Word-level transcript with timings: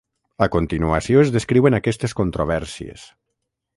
A 0.45 0.45
continuació 0.55 1.21
es 1.25 1.29
descriuen 1.35 1.79
aquestes 1.81 2.17
controvèrsies. 2.21 3.05